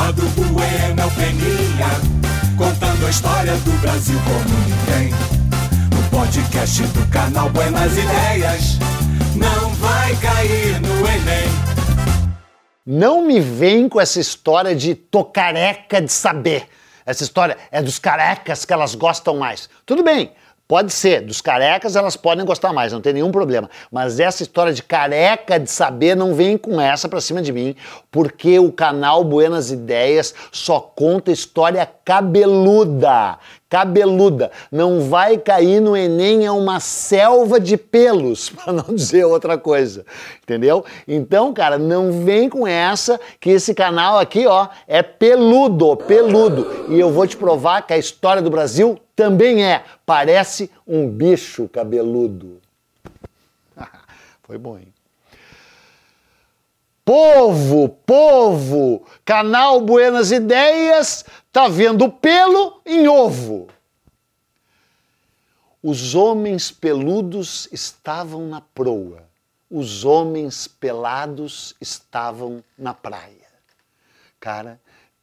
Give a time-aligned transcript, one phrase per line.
[0.00, 1.90] quadro Bueno Peninha,
[2.56, 5.10] contando a história do Brasil como ninguém.
[5.94, 8.78] No podcast do canal Buenas Ideias,
[9.36, 11.50] não vai cair no Enem.
[12.86, 16.66] Não me vem com essa história de tô careca de saber.
[17.04, 19.68] Essa história é dos carecas que elas gostam mais.
[19.84, 20.32] Tudo bem,
[20.70, 23.68] Pode ser, dos carecas elas podem gostar mais, não tem nenhum problema.
[23.90, 27.74] Mas essa história de careca de saber não vem com essa pra cima de mim,
[28.08, 33.38] porque o canal Buenas Ideias só conta história cabeluda.
[33.68, 34.50] Cabeluda.
[34.72, 40.04] Não vai cair no Enem, é uma selva de pelos, para não dizer outra coisa.
[40.42, 40.84] Entendeu?
[41.06, 46.86] Então, cara, não vem com essa que esse canal aqui, ó, é peludo, peludo.
[46.88, 49.84] E eu vou te provar que a história do Brasil também é.
[50.04, 52.60] Parece um bicho cabeludo.
[54.42, 54.92] Foi bom, hein?
[57.10, 63.66] Povo, povo, canal Buenas Ideias tá vendo pelo em ovo.
[65.82, 69.24] Os homens peludos estavam na proa,
[69.68, 73.50] os homens pelados estavam na praia.
[74.38, 74.80] Cara,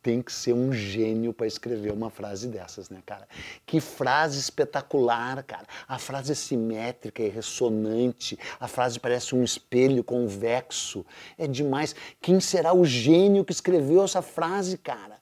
[0.07, 3.27] tem que ser um gênio para escrever uma frase dessas, né, cara?
[3.65, 5.67] Que frase espetacular, cara.
[5.85, 8.39] A frase é simétrica e ressonante.
[8.57, 11.05] A frase parece um espelho convexo.
[11.37, 11.93] É demais.
[12.21, 15.19] Quem será o gênio que escreveu essa frase, cara?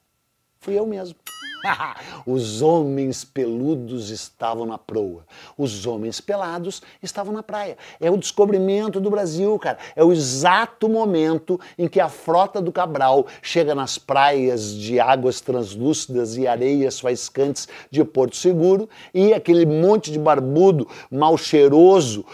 [0.66, 1.14] Fui eu mesmo.
[2.26, 5.24] Os homens peludos estavam na proa,
[5.56, 7.78] os homens pelados estavam na praia.
[8.00, 9.78] É o descobrimento do Brasil, cara.
[9.94, 15.40] É o exato momento em que a frota do Cabral chega nas praias de águas
[15.40, 22.24] translúcidas e areias faiscantes de Porto Seguro e aquele monte de barbudo mal cheiroso,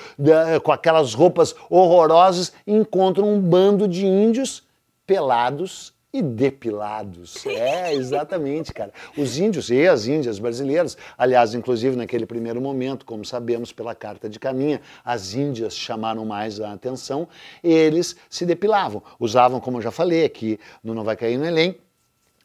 [0.62, 4.62] com aquelas roupas horrorosas, encontra um bando de índios
[5.06, 7.46] pelados e depilados.
[7.46, 8.92] É, exatamente, cara.
[9.16, 14.28] Os índios e as índias brasileiras, aliás, inclusive naquele primeiro momento, como sabemos pela carta
[14.28, 17.26] de Caminha, as índias chamaram mais a atenção,
[17.64, 19.02] eles se depilavam.
[19.18, 21.76] Usavam, como eu já falei aqui no Não Vai Cair no Enem,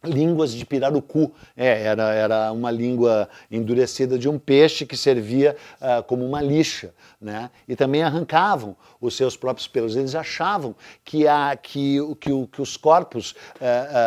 [0.08, 1.32] línguas de pirarucu.
[1.56, 6.94] É, era, era uma língua endurecida de um peixe que servia uh, como uma lixa.
[7.22, 7.50] Né?
[7.68, 9.96] E também arrancavam os seus próprios pelos.
[9.96, 13.36] Eles achavam que, a, que, que, que os corpos uh,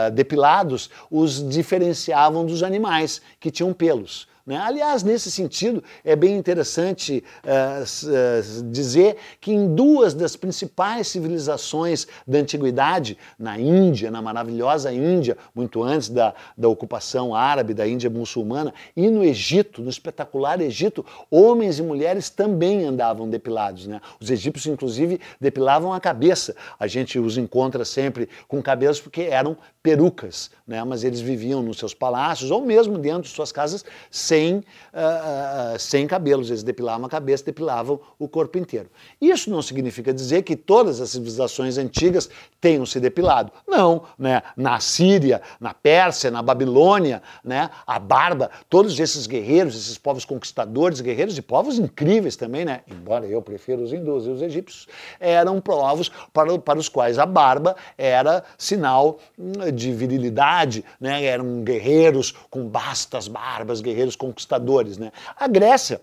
[0.08, 4.28] uh, depilados os diferenciavam dos animais que tinham pelos.
[4.50, 4.56] Né?
[4.56, 12.08] Aliás, nesse sentido, é bem interessante uh, uh, dizer que em duas das principais civilizações
[12.26, 18.10] da antiguidade, na Índia, na maravilhosa Índia, muito antes da, da ocupação árabe, da Índia
[18.10, 23.86] muçulmana, e no Egito, no espetacular Egito, homens e mulheres também andavam depilados.
[23.86, 24.00] Né?
[24.20, 26.56] Os egípcios, inclusive, depilavam a cabeça.
[26.76, 30.82] A gente os encontra sempre com cabelos porque eram perucas, né?
[30.84, 35.78] mas eles viviam nos seus palácios ou mesmo dentro de suas casas sem, uh, uh,
[35.78, 36.48] sem cabelos.
[36.50, 38.88] Eles depilavam a cabeça, depilavam o corpo inteiro.
[39.20, 42.28] Isso não significa dizer que todas as civilizações antigas
[42.60, 43.52] tenham se depilado.
[43.66, 44.42] Não, né?
[44.56, 47.70] Na Síria, na Pérsia, na Babilônia, né?
[47.86, 52.80] A barba, todos esses guerreiros, esses povos conquistadores, guerreiros e povos incríveis também, né?
[52.88, 54.86] Embora eu prefira os hindus e os egípcios,
[55.18, 61.24] eram povos para, para os quais a barba era sinal hum, de virilidade, né?
[61.24, 64.98] Eram guerreiros com bastas barbas, guerreiros conquistadores.
[64.98, 65.10] Né?
[65.34, 66.00] A Grécia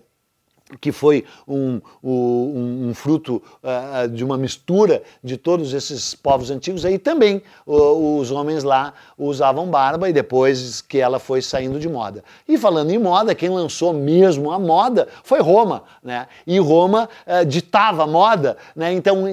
[0.80, 6.84] que foi um, um, um fruto uh, de uma mistura de todos esses povos antigos,
[6.84, 11.88] aí também uh, os homens lá usavam barba e depois que ela foi saindo de
[11.88, 12.22] moda.
[12.46, 16.26] E falando em moda, quem lançou mesmo a moda foi Roma, né?
[16.46, 18.92] E Roma uh, ditava a moda, né?
[18.92, 19.24] Então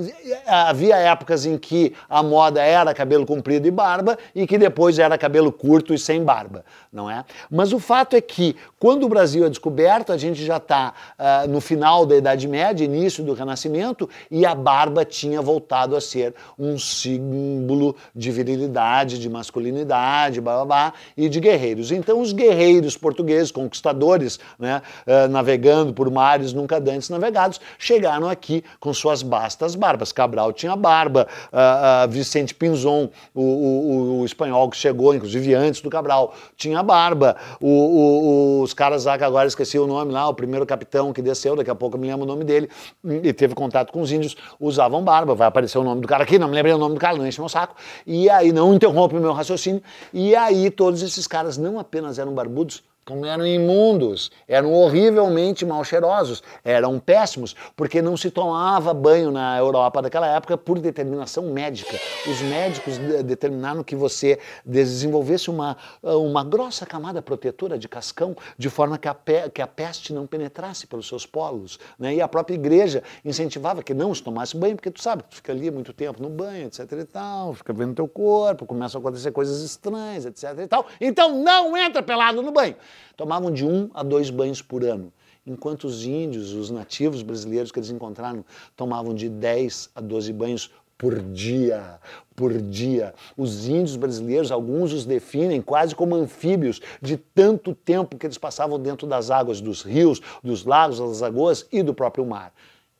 [0.47, 5.17] havia épocas em que a moda era cabelo comprido e barba e que depois era
[5.17, 7.25] cabelo curto e sem barba, não é?
[7.50, 10.94] Mas o fato é que quando o Brasil é descoberto, a gente já está
[11.25, 16.02] uh, no final da Idade Média, início do Renascimento, e a barba tinha voltado a
[16.02, 21.91] ser um símbolo de virilidade, de masculinidade, blá, blá, blá, e de guerreiros.
[21.91, 28.64] Então, os guerreiros portugueses, conquistadores, né, uh, navegando por mares nunca antes navegados, chegaram aqui
[28.79, 30.11] com suas bastas barbas.
[30.11, 35.90] Cabral tinha barba, uh, Vicente Pinzon, o, o, o, espanhol que chegou, inclusive antes do
[35.90, 37.35] Cabral, tinha barba.
[37.59, 41.56] O, os caras lá que agora esqueci o nome lá, o primeiro capitão que desceu,
[41.56, 42.70] daqui a pouco eu me lembro o nome dele,
[43.03, 46.38] e teve contato com os índios, usavam barba, vai aparecer o nome do cara aqui,
[46.38, 47.76] não me lembrei o nome do cara, não enche meu saco,
[48.06, 49.82] e aí não interrompe o meu raciocínio,
[50.14, 55.84] e aí todos esses caras não apenas eram barbudos, como eram imundos, eram horrivelmente mal
[55.84, 61.99] cheirosos, eram péssimos, porque não se tomava banho na Europa daquela época por determinação médica.
[62.28, 68.97] Os médicos determinaram que você desenvolvesse uma, uma grossa camada protetora de cascão, de forma
[68.97, 71.78] que a, pe que a peste não penetrasse pelos seus polos.
[71.99, 72.16] Né?
[72.16, 75.52] E a própria igreja incentivava que não se tomasse banho, porque tu sabe, tu fica
[75.52, 79.31] ali muito tempo no banho, etc e tal, fica vendo teu corpo, começam a acontecer
[79.31, 80.87] coisas estranhas, etc e tal.
[80.99, 82.75] Então não entra pelado no banho
[83.16, 85.12] tomavam de um a dois banhos por ano,
[85.46, 88.44] enquanto os índios, os nativos brasileiros que eles encontraram,
[88.76, 92.00] tomavam de 10 a 12 banhos por dia,
[92.36, 93.14] por dia.
[93.38, 98.80] Os índios brasileiros, alguns os definem quase como anfíbios, de tanto tempo que eles passavam
[98.80, 102.53] dentro das águas dos rios, dos lagos, das lagoas e do próprio mar.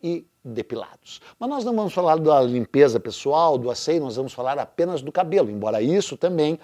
[0.03, 1.19] E depilados.
[1.39, 5.12] Mas nós não vamos falar da limpeza pessoal, do asseio, nós vamos falar apenas do
[5.12, 6.59] cabelo, embora isso também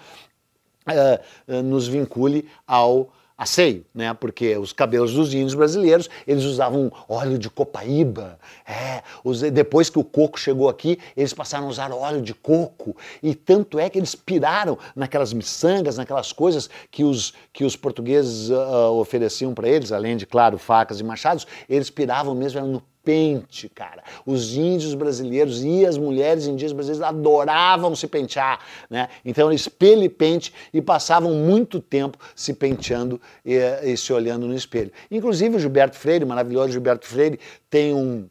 [0.86, 4.12] uh, nos vincule ao asseio, né?
[4.14, 8.38] Porque os cabelos dos índios brasileiros, eles usavam óleo de copaíba.
[8.66, 9.02] É,
[9.50, 12.96] depois que o coco chegou aqui, eles passaram a usar óleo de coco.
[13.22, 18.50] E tanto é que eles piraram naquelas miçangas, naquelas coisas que os, que os portugueses
[18.50, 23.68] uh, ofereciam para eles, além de, claro, facas e machados, eles piravam mesmo no pente,
[23.68, 24.02] cara.
[24.24, 29.08] Os índios brasileiros e as mulheres indígenas brasileiras adoravam se pentear, né?
[29.24, 34.54] Então eles pele pente e passavam muito tempo se penteando e, e se olhando no
[34.54, 34.92] espelho.
[35.10, 37.38] Inclusive o Gilberto Freire, o maravilhoso Gilberto Freire,
[37.68, 38.28] tem um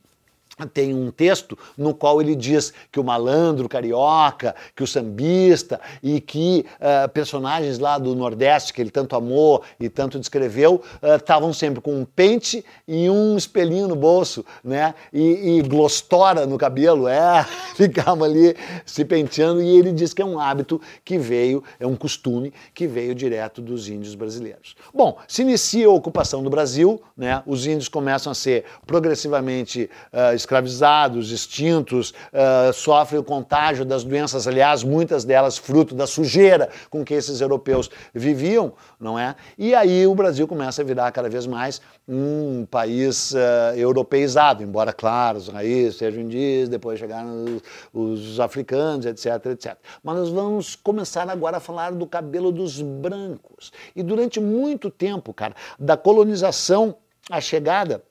[0.65, 6.19] tem um texto no qual ele diz que o malandro carioca, que o sambista e
[6.19, 10.81] que uh, personagens lá do Nordeste que ele tanto amou e tanto descreveu
[11.15, 14.93] estavam uh, sempre com um pente e um espelhinho no bolso, né?
[15.13, 18.55] E, e glostora no cabelo, é, ficavam ali
[18.85, 22.87] se penteando e ele diz que é um hábito que veio, é um costume que
[22.87, 24.75] veio direto dos índios brasileiros.
[24.93, 27.41] Bom, se inicia a ocupação do Brasil, né?
[27.45, 34.47] Os índios começam a ser progressivamente uh, escravizados, extintos, uh, sofrem o contágio das doenças,
[34.47, 39.35] aliás, muitas delas fruto da sujeira com que esses europeus viviam, não é?
[39.57, 44.91] E aí o Brasil começa a virar cada vez mais um país uh, europeizado, embora,
[44.91, 47.45] claro, os raízes sejam indígenas, depois chegaram
[47.93, 49.77] os, os africanos, etc, etc.
[50.03, 53.71] Mas nós vamos começar agora a falar do cabelo dos brancos.
[53.95, 56.95] E durante muito tempo, cara, da colonização
[57.29, 58.03] à chegada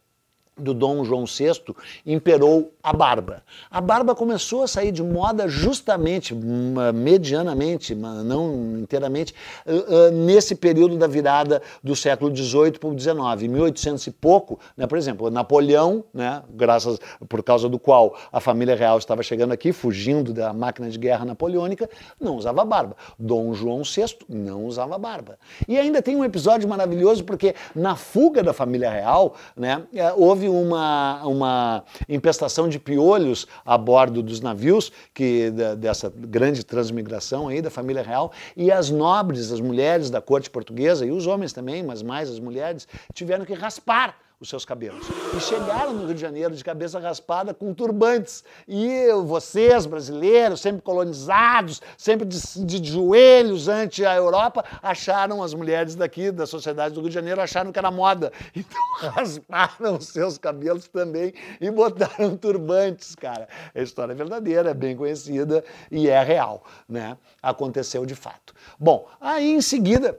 [0.60, 1.74] do Dom João VI
[2.06, 3.42] imperou a barba.
[3.70, 6.34] A barba começou a sair de moda justamente,
[6.94, 9.34] medianamente, não inteiramente,
[10.12, 13.42] nesse período da virada do século XVIII para o XIX.
[13.42, 16.98] Em 1800 e pouco, né, por exemplo, Napoleão, né, graças
[17.28, 21.24] por causa do qual a família real estava chegando aqui, fugindo da máquina de guerra
[21.24, 21.88] napoleônica,
[22.20, 22.96] não usava barba.
[23.18, 25.38] Dom João VI não usava barba.
[25.66, 30.48] E ainda tem um episódio maravilhoso porque na fuga da família real, né, é, houve
[30.52, 37.70] uma, uma infestação de piolhos a bordo dos navios, que dessa grande transmigração aí da
[37.70, 42.02] família real, e as nobres, as mulheres da corte portuguesa, e os homens também, mas
[42.02, 45.06] mais as mulheres, tiveram que raspar os seus cabelos.
[45.36, 48.42] E chegaram no Rio de Janeiro de cabeça raspada com turbantes.
[48.66, 55.94] E vocês, brasileiros, sempre colonizados, sempre de, de, joelhos ante a Europa, acharam, as mulheres
[55.94, 58.32] daqui, da sociedade do Rio de Janeiro, acharam que era moda.
[58.70, 63.48] Então rasparam os seus cabelos também e botaram turbantes, cara.
[63.74, 67.16] A história é verdadeira, é bem conhecida e é real, né?
[67.42, 68.54] Aconteceu de fato.
[68.78, 70.18] Bom, aí em seguida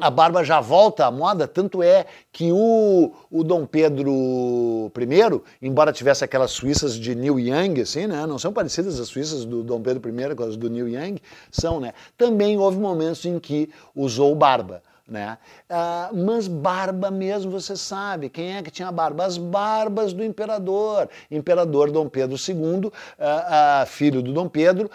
[0.00, 5.92] a barba já volta à moda, tanto é que o, o Dom Pedro I, embora
[5.92, 9.80] tivesse aquelas suíças de New Yang, assim, né, não são parecidas as suíças do Dom
[9.80, 14.34] Pedro I com as do New Yang, são, né, também houve momentos em que usou
[14.34, 14.82] barba.
[15.10, 15.36] Né?
[15.68, 19.24] Ah, mas barba mesmo, você sabe, quem é que tinha barba?
[19.24, 21.08] As barbas do imperador.
[21.28, 24.88] Imperador Dom Pedro II, ah, ah, filho do Dom Pedro,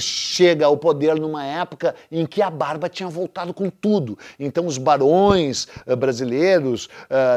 [0.00, 4.18] chega ao poder numa época em que a barba tinha voltado com tudo.
[4.40, 5.68] Então os barões
[5.98, 6.88] brasileiros,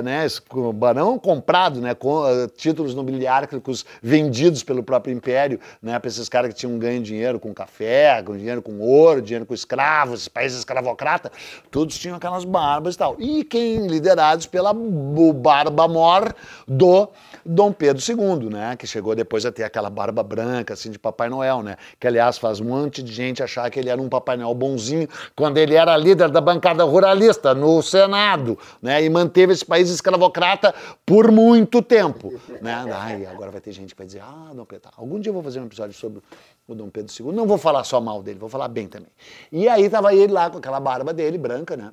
[0.04, 0.26] né,
[0.74, 2.24] barão comprado, né, com
[2.56, 7.54] títulos nobiliárquicos vendidos pelo próprio império, né, para esses caras que tinham ganho dinheiro com
[7.54, 11.32] café, com dinheiro com ouro, dinheiro com escravos, países escravocrata,
[11.70, 13.16] todos tinham tinham aquelas barbas e tal.
[13.20, 16.34] E quem liderados pela barba mor
[16.68, 17.10] do
[17.46, 18.76] Dom Pedro II, né?
[18.76, 21.78] Que chegou depois a ter aquela barba branca, assim, de Papai Noel, né?
[22.00, 25.08] Que, aliás, faz um monte de gente achar que ele era um Papai Noel bonzinho
[25.36, 29.04] quando ele era líder da bancada ruralista no Senado, né?
[29.04, 30.74] E manteve esse país escravocrata
[31.06, 32.86] por muito tempo, né?
[32.94, 35.44] Ai, agora vai ter gente que vai dizer, ah, Dom Pedro, algum dia eu vou
[35.44, 36.22] fazer um episódio sobre
[36.68, 37.32] o Dom Pedro II.
[37.34, 39.10] Não vou falar só mal dele, vou falar bem também.
[39.52, 41.92] E aí tava ele lá com aquela barba dele, branca, né?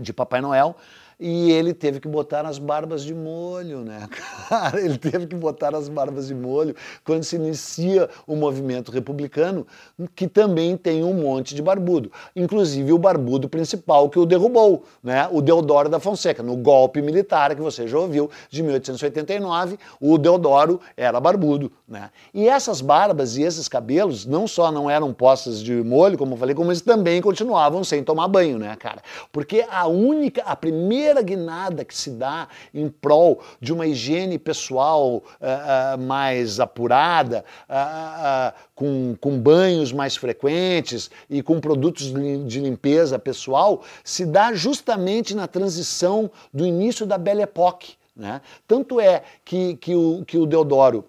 [0.00, 0.76] de Papai Noel
[1.18, 4.06] e ele teve que botar as barbas de molho, né?
[4.48, 9.66] Cara, ele teve que botar as barbas de molho quando se inicia o movimento republicano,
[10.14, 12.12] que também tem um monte de barbudo.
[12.34, 15.26] Inclusive o barbudo principal que o derrubou, né?
[15.32, 20.80] O Deodoro da Fonseca, no golpe militar que você já ouviu, de 1889, o Deodoro
[20.96, 22.10] era barbudo, né?
[22.34, 26.38] E essas barbas e esses cabelos não só não eram postas de molho, como eu
[26.38, 29.00] falei, como eles também continuavam sem tomar banho, né, cara?
[29.32, 34.38] Porque a única, a primeira primeira guinada que se dá em prol de uma higiene
[34.38, 42.60] pessoal uh, uh, mais apurada, uh, com, com banhos mais frequentes e com produtos de
[42.60, 47.94] limpeza pessoal, se dá justamente na transição do início da Belle Époque.
[48.16, 48.40] Né?
[48.66, 51.04] Tanto é que, que, o, que o Deodoro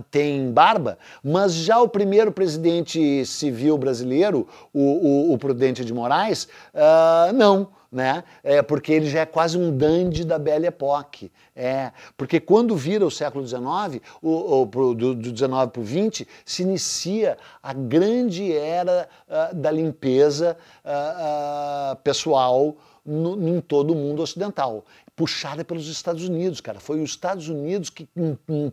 [0.00, 6.48] tem barba, mas já o primeiro presidente civil brasileiro, o, o, o Prudente de Moraes,
[6.74, 8.24] uh, não né?
[8.42, 11.30] É, porque ele já é quase um dandy da Belle Époque.
[11.54, 16.26] É, porque quando vira o século XIX, o, o, do, do 19 para o 20,
[16.46, 24.22] se inicia a grande era uh, da limpeza uh, pessoal no, em todo o mundo
[24.22, 24.84] ocidental
[25.22, 26.80] puxada pelos Estados Unidos, cara.
[26.80, 28.08] Foi os Estados Unidos que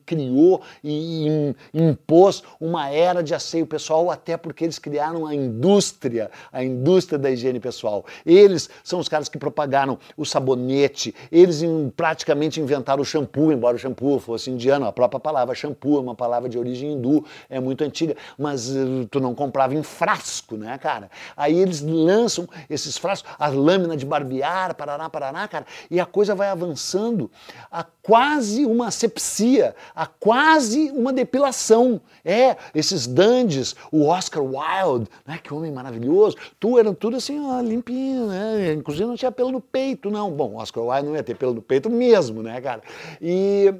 [0.03, 6.63] criou e impôs uma era de asseio pessoal, até porque eles criaram a indústria, a
[6.63, 8.03] indústria da higiene pessoal.
[8.25, 11.62] Eles são os caras que propagaram o sabonete, eles
[11.96, 16.15] praticamente inventaram o shampoo, embora o shampoo fosse indiano, a própria palavra shampoo é uma
[16.15, 20.79] palavra de origem hindu, é muito antiga, mas uh, tu não comprava em frasco, né,
[20.79, 21.12] cara?
[21.38, 26.38] Aí eles lançam esses frascos, a lâmina de barbear, parará, parará, cara, e a coisa
[26.39, 27.29] vai avançando
[27.69, 32.01] a quase uma asepsia, a quase uma depilação.
[32.24, 37.60] É, esses dandes, o Oscar Wilde, né, que homem maravilhoso, tu eram tudo assim, ó,
[37.60, 38.74] limpinho, né?
[38.74, 40.31] Inclusive não tinha pelo no peito, não.
[40.31, 42.81] Bom, Oscar Wilde não ia ter pelo no peito mesmo, né, cara?
[43.22, 43.74] E,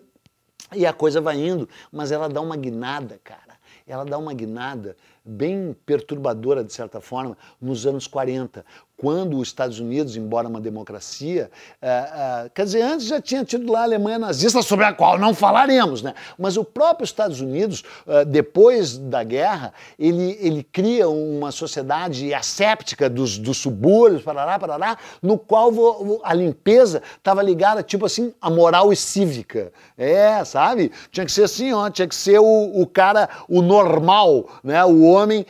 [0.76, 3.58] e a coisa vai indo, mas ela dá uma guinada, cara.
[3.88, 4.96] Ela dá uma guinada
[5.30, 8.66] bem perturbadora, de certa forma, nos anos 40,
[9.00, 11.50] quando os Estados Unidos, embora uma democracia,
[11.82, 15.34] uh, quer dizer, antes já tinha tido lá a Alemanha nazista, sobre a qual não
[15.34, 16.14] falaremos, né?
[16.38, 23.10] mas o próprio Estados Unidos, uh, depois da guerra, ele, ele cria uma sociedade asséptica
[23.10, 28.92] dos, dos subúrbios, parará, parará, no qual a limpeza estava ligada, tipo assim, a moral
[28.92, 29.72] e cívica.
[29.98, 30.92] É, sabe?
[31.10, 34.84] Tinha que ser assim, ó, tinha que ser o, o cara, o normal, né?
[34.84, 35.46] o homem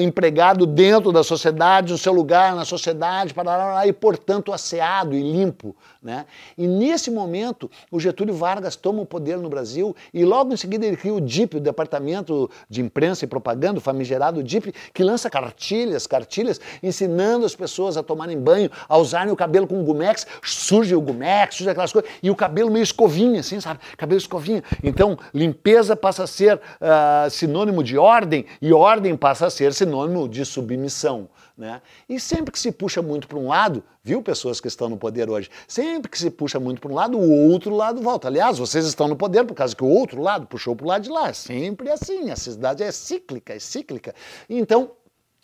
[0.00, 3.34] empregado dentro da sociedade, no seu lugar, na sociedade,
[3.86, 5.74] e portanto asseado e limpo.
[6.04, 6.26] Né?
[6.58, 10.84] E nesse momento, o Getúlio Vargas toma o poder no Brasil e logo em seguida
[10.84, 15.30] ele cria o DIP, o Departamento de Imprensa e Propaganda, o famigerado DIP, que lança
[15.30, 20.94] cartilhas, cartilhas, ensinando as pessoas a tomarem banho, a usarem o cabelo com gumex, surge
[20.94, 23.80] o gumex, surge aquelas coisas, e o cabelo meio escovinha, assim, sabe?
[23.96, 24.62] Cabelo escovinha.
[24.82, 28.83] Então, limpeza passa a ser uh, sinônimo de ordem e ordem
[29.18, 31.28] passa a ser sinônimo de submissão.
[31.56, 31.80] Né?
[32.08, 35.30] E sempre que se puxa muito para um lado, viu, pessoas que estão no poder
[35.30, 38.26] hoje, sempre que se puxa muito para um lado, o outro lado volta.
[38.26, 41.02] Aliás, vocês estão no poder por causa que o outro lado puxou para o lado
[41.02, 41.28] de lá.
[41.28, 44.14] É sempre assim, a sociedade é cíclica, é cíclica.
[44.50, 44.90] Então,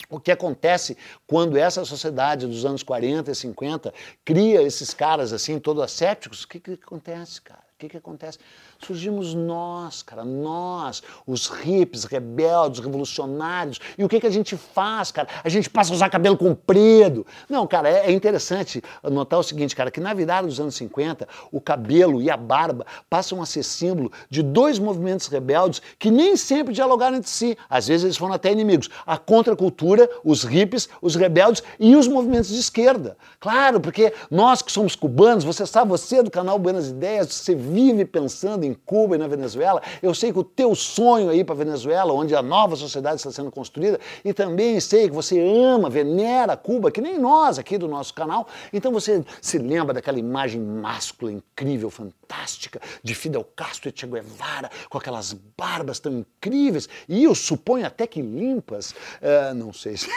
[0.09, 3.93] o que acontece quando essa sociedade dos anos 40 e 50
[4.25, 7.63] cria esses caras assim, todos assépticos, o que, que acontece, cara?
[7.73, 8.37] O que, que acontece?
[8.85, 13.79] Surgimos nós, cara, nós, os hips, rebeldes, revolucionários.
[13.97, 15.27] E o que, que a gente faz, cara?
[15.43, 17.25] A gente passa a usar cabelo comprido.
[17.49, 21.27] Não, cara, é, é interessante notar o seguinte, cara, que na virada dos anos 50,
[21.51, 26.35] o cabelo e a barba passam a ser símbolo de dois movimentos rebeldes que nem
[26.35, 27.57] sempre dialogaram entre si.
[27.69, 28.89] Às vezes eles foram até inimigos.
[29.05, 33.17] A contracultura, os hippies, os rebeldes e os movimentos de esquerda.
[33.39, 37.55] Claro, porque nós que somos cubanos, você sabe, você é do canal Buenas Ideias, você
[37.55, 39.81] vive pensando em em Cuba e na Venezuela.
[40.01, 43.31] Eu sei que o teu sonho aí para a Venezuela, onde a nova sociedade está
[43.31, 47.87] sendo construída, e também sei que você ama, venera Cuba, que nem nós aqui do
[47.87, 48.47] nosso canal.
[48.71, 54.69] Então você se lembra daquela imagem máscula, incrível, fantástica, de Fidel Castro e Che Guevara,
[54.89, 60.07] com aquelas barbas tão incríveis, e eu suponho até que limpas, uh, não sei se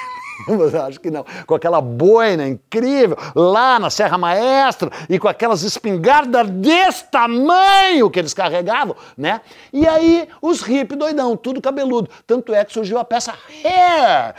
[0.48, 5.62] mas acho que não, com aquela boina incrível lá na Serra Maestra e com aquelas
[5.62, 9.40] espingardas desse tamanho que eles carregavam, né?
[9.72, 12.10] E aí os hippies doidão, tudo cabeludo.
[12.26, 14.34] Tanto é que surgiu a peça Hair,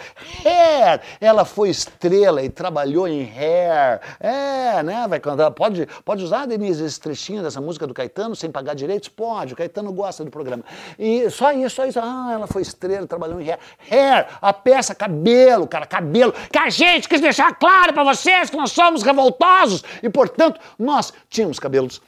[0.46, 1.02] Hair.
[1.20, 4.02] Ela foi estrela e trabalhou em Hair.
[4.20, 5.06] É, né?
[5.08, 5.50] Vai cantar.
[5.52, 9.10] Pode, pode usar, Denise, esse trechinho dessa música do Caetano sem pagar direitos?
[9.10, 9.54] Pode.
[9.54, 10.64] O Caetano gosta do programa.
[11.00, 12.00] E só isso, só isso.
[12.00, 13.60] Ah, ela foi estrela, trabalhou em Hair.
[13.90, 16.34] Hair, a peça cabelo, cara, cabelo.
[16.52, 21.12] Que a gente quis deixar claro para vocês que nós somos revoltosos e, portanto, nós
[21.30, 22.02] tínhamos cabelos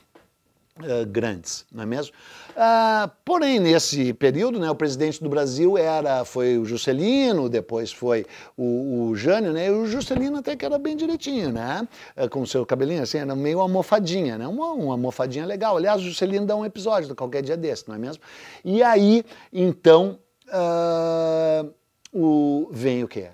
[0.79, 2.13] uh, grandes, não é mesmo?
[2.51, 8.25] Uh, porém, nesse período, né, o presidente do Brasil era, foi o Juscelino, depois foi
[8.55, 12.41] o, o Jânio, né, e o Juscelino até que era bem direitinho, né, uh, com
[12.41, 15.77] o seu cabelinho assim, era meio almofadinha, né, uma, uma almofadinha legal.
[15.77, 18.23] Aliás, o Juscelino dá um episódio de qualquer dia desse, não é mesmo?
[18.65, 21.71] E aí, então, uh,
[22.11, 23.29] o, vem o quê?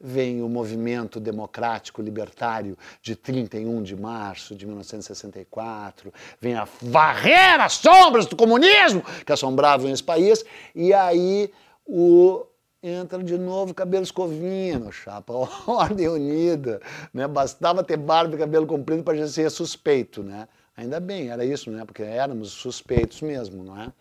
[0.00, 7.74] Vem o movimento democrático libertário de 31 de março de 1964, vem a varrer as
[7.74, 11.50] sombras do comunismo que assombravam esse país, e aí
[11.86, 12.46] o
[12.82, 15.32] entra de novo cabelo escovinha, meu chapa,
[15.66, 16.82] ordem unida,
[17.12, 17.26] né?
[17.26, 20.46] Bastava ter barba e cabelo comprido para já ser suspeito, né?
[20.76, 21.84] Ainda bem, era isso, né?
[21.84, 23.92] Porque éramos suspeitos mesmo, não é?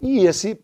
[0.00, 0.58] E esse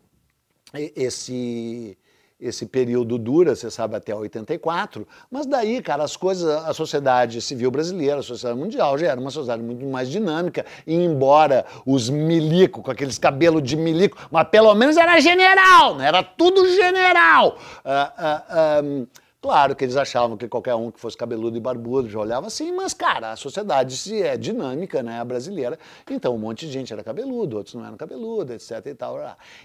[0.73, 1.99] esse
[2.41, 7.71] esse período dura, você sabe, até 84, mas daí, cara, as coisas, a sociedade civil
[7.71, 12.83] brasileira, a sociedade mundial já era uma sociedade muito mais dinâmica, e embora os milico,
[12.83, 16.09] com aqueles cabelos de milico, mas pelo menos era general, né?
[16.09, 17.59] era tudo general.
[17.85, 19.07] Uh, uh, um,
[19.43, 22.73] Claro que eles achavam que qualquer um que fosse cabeludo e barbudo já olhava assim,
[22.73, 25.79] mas, cara, a sociedade se é dinâmica, né, a brasileira,
[26.11, 29.17] então um monte de gente era cabeludo, outros não eram cabeludos, etc e tal.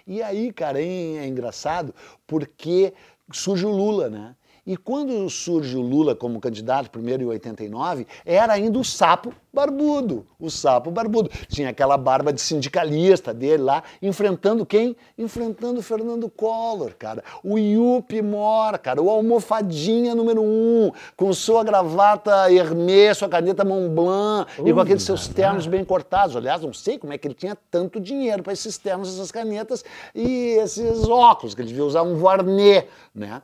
[0.07, 1.93] E aí, cara, é engraçado
[2.25, 2.93] porque
[3.33, 4.35] surge o Lula, né?
[4.65, 10.25] E quando surge o Lula como candidato, primeiro em 89, era ainda o sapo barbudo,
[10.39, 11.29] o sapo barbudo.
[11.47, 14.95] Tinha aquela barba de sindicalista dele lá, enfrentando quem?
[15.17, 17.23] Enfrentando o Fernando Collor, cara.
[17.43, 24.49] O Yupi Mor, cara, o almofadinha número um, com sua gravata Hermès, sua caneta Montblanc
[24.59, 26.35] uh, e com aqueles seus ternos bem cortados.
[26.35, 29.85] Aliás, não sei como é que ele tinha tanto dinheiro para esses ternos, essas canetas
[30.15, 33.43] e esses óculos, que ele devia usar um Varnet, né?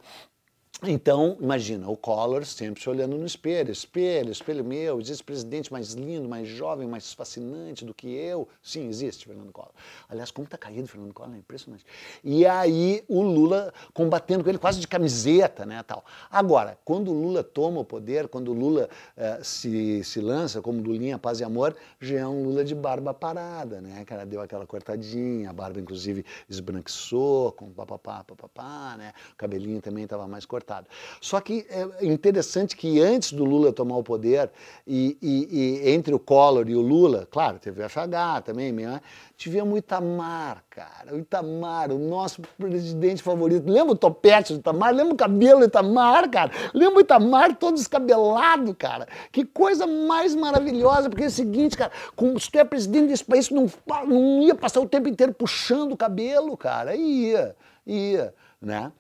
[0.84, 5.94] Então, imagina, o Collor sempre se olhando no espelho, espelho, espelho meu, existe presidente mais
[5.94, 8.50] lindo, mais jovem, mais fascinante do que eu.
[8.64, 9.70] Sim, existe Fernando Collor.
[10.10, 11.86] Aliás, como está caído Fernando Collor, é impressionante.
[12.24, 16.04] E aí o Lula combatendo com ele quase de camiseta, né, tal.
[16.32, 20.82] Agora, quando o Lula toma o poder, quando o Lula uh, se, se lança como
[20.82, 24.66] Lulinha Paz e Amor, já é um Lula de barba parada, né, cara, deu aquela
[24.66, 30.71] cortadinha, a barba inclusive esbranquiçou, com papapá, papapá, né, o cabelinho também estava mais cortado.
[31.20, 34.50] Só que é interessante que antes do Lula tomar o poder,
[34.88, 39.02] e, e, e entre o Collor e o Lula, claro, teve o FH também, né?
[39.42, 43.68] tivemos o Itamar, cara, o Itamar, o nosso presidente favorito.
[43.68, 44.94] Lembra o topete do Itamar?
[44.94, 46.52] Lembra o cabelo do Itamar, cara?
[46.76, 49.08] Lembra o Itamar todo descabelado, cara?
[49.32, 53.26] Que coisa mais maravilhosa, porque é o seguinte, cara, como, se tu é presidente desse
[53.26, 53.68] país, tu não,
[54.06, 56.96] não ia passar o tempo inteiro puxando o cabelo, cara.
[56.96, 58.92] Ia, ia, né?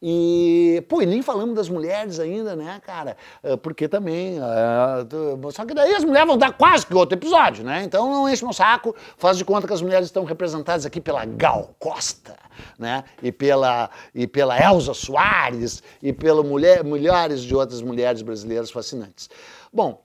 [0.00, 3.16] E, pô, e nem falamos das mulheres ainda, né, cara?
[3.42, 4.38] É, porque também.
[4.38, 7.82] Uh, só que daí as mulheres vão dar quase que outro episódio, né?
[7.82, 11.24] Então não enche meu saco, faz de conta que as mulheres estão representadas aqui pela
[11.24, 12.36] Gal Costa,
[12.78, 13.04] né?
[13.22, 19.30] E pela, e pela Elza Soares, e pela mulher, milhares de outras mulheres brasileiras fascinantes.
[19.72, 20.04] Bom,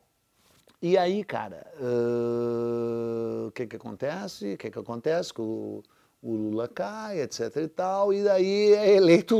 [0.81, 4.53] e aí, cara, uh, o que que acontece?
[4.53, 5.83] O que que acontece com o
[6.21, 9.35] o Lula cai, etc e tal, e daí é eleito,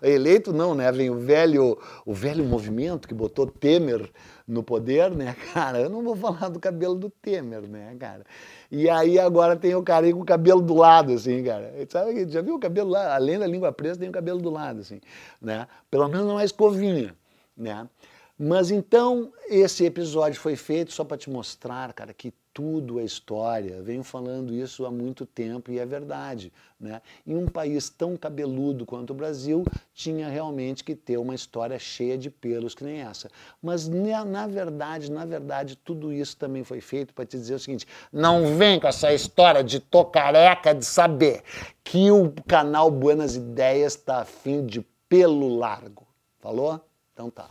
[0.00, 4.08] é eleito não, né, vem o velho, o velho movimento que botou Temer
[4.46, 8.24] no poder, né, cara, eu não vou falar do cabelo do Temer, né, cara,
[8.70, 12.28] e aí agora tem o cara aí com o cabelo do lado, assim, cara, sabe,
[12.30, 15.00] já viu o cabelo lá, além da língua presa tem o cabelo do lado, assim,
[15.42, 17.12] né, pelo menos não é escovinha,
[17.56, 17.88] né,
[18.38, 23.82] mas então esse episódio foi feito só para te mostrar, cara, que tudo é história.
[23.82, 26.52] Venho falando isso há muito tempo e é verdade.
[26.78, 27.02] Né?
[27.26, 32.16] Em um país tão cabeludo quanto o Brasil, tinha realmente que ter uma história cheia
[32.16, 33.28] de pelos que nem essa.
[33.60, 37.86] Mas na verdade, na verdade, tudo isso também foi feito para te dizer o seguinte:
[38.12, 41.42] não vem com essa história de tô careca de saber
[41.82, 46.06] que o canal Buenas Ideias está afim de pelo largo.
[46.38, 46.80] Falou?
[47.12, 47.50] Então tá.